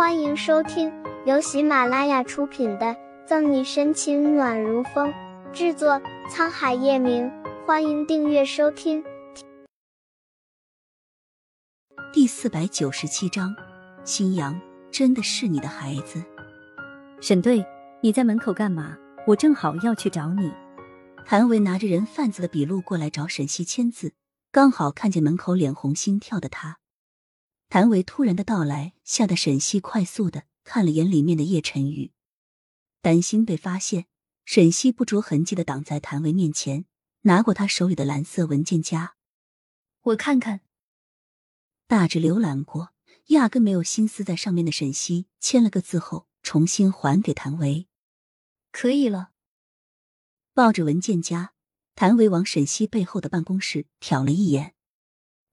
[0.00, 0.90] 欢迎收听
[1.26, 2.86] 由喜马拉雅出品的
[3.26, 5.12] 《赠你深情暖如风》，
[5.52, 7.30] 制作沧海夜明。
[7.66, 9.04] 欢迎订阅收听。
[12.14, 13.54] 第四百九十七章，
[14.02, 14.58] 新阳
[14.90, 16.24] 真的是你的孩子？
[17.20, 17.62] 沈队，
[18.00, 18.96] 你在门口干嘛？
[19.26, 20.50] 我正好要去找你。
[21.26, 24.14] 谭维拿着人贩子的笔录过来找沈西签字，
[24.50, 26.79] 刚好看见门口脸红心跳的他。
[27.70, 32.10] 谭维突然的到来，吓得沈西快速的看了眼里面的叶晨宇，
[33.00, 34.06] 担心被发现，
[34.44, 36.86] 沈西不着痕迹的挡在谭维面前，
[37.22, 39.14] 拿过他手里的蓝色文件夹，
[40.02, 40.62] 我看看。
[41.86, 42.92] 大致浏览过，
[43.28, 47.86] 压根没有心思在上面的沈西签了个字后，重新还给谭维。
[48.72, 49.30] 可以了。
[50.52, 51.52] 抱着文件夹，
[51.94, 54.74] 谭维往沈西背后的办公室瞟了一眼。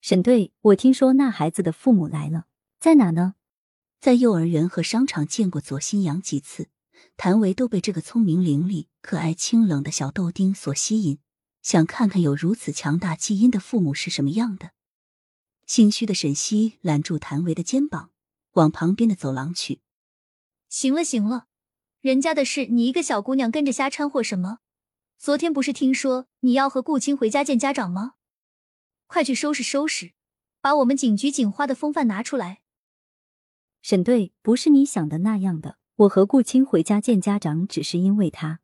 [0.00, 2.46] 沈队，我听说那孩子的父母来了，
[2.78, 3.34] 在哪呢？
[4.00, 6.68] 在幼儿园和商场见过左新阳几次，
[7.18, 11.18] 谭维都被这个聪明伶俐、可爱清冷的小豆丁所吸引，
[11.62, 14.70] 想看看有如此强大基因的父母是什么样的。
[15.66, 18.10] 心虚的沈西揽住谭维的肩膀，
[18.52, 19.80] 往旁边的走廊去。
[20.70, 21.44] 行了行了，
[22.00, 24.60] 人家的事你一个小姑娘跟着瞎掺和什么？
[25.18, 28.14] 昨天不是听说你要和顾青回家见家长吗？
[29.12, 30.12] 快去收拾收拾，
[30.60, 32.62] 把我们警局警花的风范拿出来。
[33.82, 35.78] 沈队，不是你想的那样的。
[35.96, 38.60] 我和顾青回家见家长，只是因为他。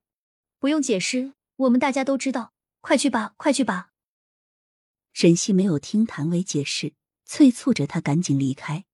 [0.60, 2.52] 不用解释，我们大家都知道。
[2.80, 3.90] 快去吧，快去吧。
[5.12, 6.94] 沈西没有听谭维解释，
[7.24, 8.84] 催促着他赶紧离开。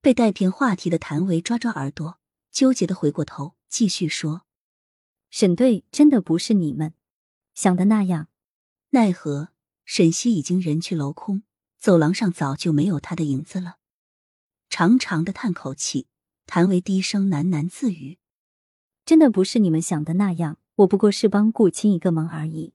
[0.00, 2.18] 被带偏话题的谭维抓抓耳朵，
[2.50, 4.46] 纠结的回过头，继续说
[5.28, 6.94] ：“沈队，真的不是你们
[7.52, 8.28] 想的那样。
[8.90, 9.50] 奈何。”
[9.84, 11.42] 沈西已经人去楼空，
[11.78, 13.76] 走廊上早就没有他的影子了。
[14.70, 16.06] 长长的叹口气，
[16.46, 18.18] 谭维低声喃喃自语
[19.04, 22.74] ：“真的不是你们想的那样，我不过是帮顾青一个忙而已。”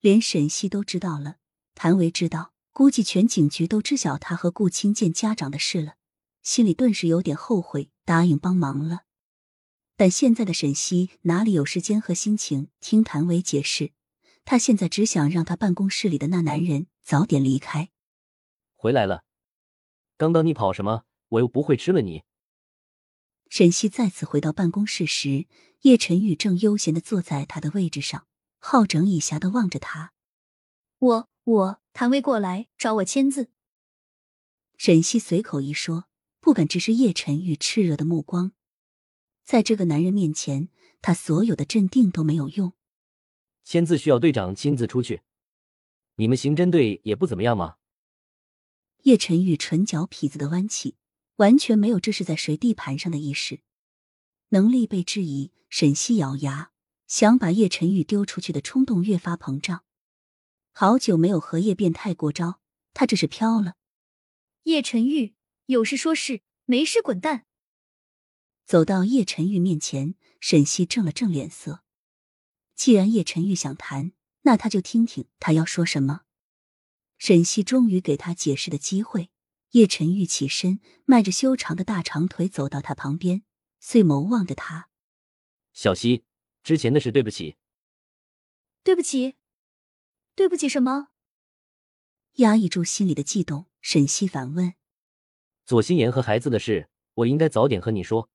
[0.00, 1.36] 连沈西都知道了，
[1.74, 5.96] 谭维知道，估计全警局都知晓他和顾青见家长的事了，
[6.42, 9.02] 心里顿时有点后悔，答应帮忙了。
[9.96, 13.92] 但现在的沈西哪里有时间和心情听谭维解释？
[14.46, 17.90] 他现在只想让他办公室里的那男人早点离开。
[18.76, 19.24] 回来了，
[20.16, 21.04] 刚刚你跑什么？
[21.30, 22.22] 我又不会吃了你。
[23.48, 25.46] 沈西再次回到办公室时，
[25.82, 30.12] 叶晨宇正悠闲的坐在他的位置上，好整以暇的望着他。
[30.98, 33.50] 我我谭威过来找我签字。
[34.76, 36.04] 沈西随口一说，
[36.38, 38.52] 不敢直视叶晨宇炽热的目光。
[39.42, 40.68] 在这个男人面前，
[41.02, 42.72] 他所有的镇定都没有用。
[43.66, 45.22] 签字需要队长亲自出去，
[46.14, 47.78] 你们刑侦队也不怎么样吗？
[49.02, 50.94] 叶晨玉唇角痞子的弯起，
[51.36, 53.62] 完全没有这是在谁地盘上的意识。
[54.50, 56.70] 能力被质疑，沈西咬牙，
[57.08, 59.82] 想把叶晨玉丢出去的冲动越发膨胀。
[60.70, 62.60] 好久没有和叶变态过招，
[62.94, 63.74] 他这是飘了。
[64.62, 65.34] 叶晨玉
[65.64, 67.46] 有事说事，没事滚蛋。
[68.64, 71.82] 走到叶晨玉面前，沈西正了正脸色。
[72.76, 76.22] 既然叶晨玉想谈，那他就听听他要说什么。
[77.18, 79.30] 沈西终于给他解释的机会。
[79.70, 83.42] 叶晨玉起身，迈着修长的大长腿走到他旁边，
[83.80, 84.88] 遂眸望着他
[85.72, 86.24] ：“小西，
[86.62, 87.56] 之前的事对不起。
[88.84, 89.34] ”“对不起，
[90.34, 91.08] 对不起什么？”
[92.36, 94.74] 压抑住心里的悸动，沈西反问
[95.66, 98.30] ：“左心言和孩子的事，我应该早点和你说。”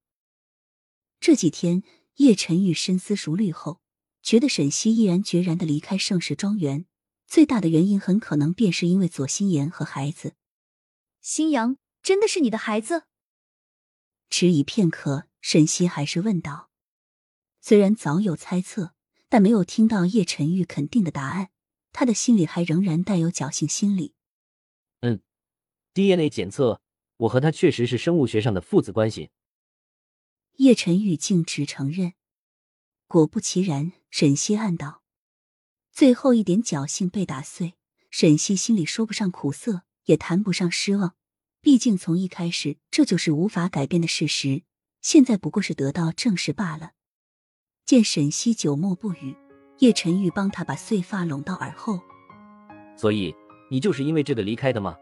[1.22, 1.84] 这几天，
[2.16, 3.82] 叶晨玉深思熟虑后。
[4.22, 6.86] 觉得沈西毅然决然的离开盛世庄园，
[7.28, 10.36] 最大的原因很可能便是因为左心言和孩子。
[11.22, 13.04] 新阳真的是你的孩子？
[14.30, 16.70] 迟疑片刻，沈西还是问道。
[17.60, 18.94] 虽然早有猜测，
[19.28, 21.50] 但没有听到叶晨玉肯定的答案，
[21.92, 24.14] 他的心里还仍然带有侥幸心理。
[25.02, 25.22] 嗯
[25.94, 26.82] ，DNA 检测，
[27.18, 29.32] 我和他确实是生物学上的父子关系。
[30.58, 32.14] 叶晨玉径直承认。
[33.12, 35.02] 果不其然，沈西暗道
[35.92, 37.74] ：“最后一点侥幸被打碎。”
[38.10, 41.16] 沈西心里说不上苦涩，也谈不上失望。
[41.60, 44.64] 毕竟从一开始，这就是无法改变的事实。
[45.02, 46.92] 现在不过是得到证实罢了。
[47.86, 49.36] 见沈西久默不语，
[49.80, 52.00] 叶晨玉帮他把碎发拢到耳后。
[52.96, 53.36] 所以
[53.70, 54.96] 你就是因为这个离开的吗？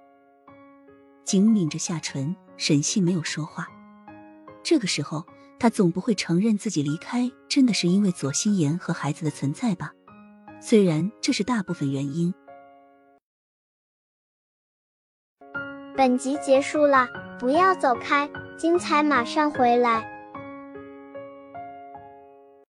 [1.24, 3.68] 紧抿着下唇，沈西没有说话。
[4.64, 5.24] 这个时候。
[5.60, 9.92] 他总不会承认自己离开真的是因为左心言和孩子的存在吧？
[10.62, 12.34] 虽然这是大部分原因。
[15.98, 17.08] 本集结束了，
[17.38, 20.19] 不要走开，精彩马上回来。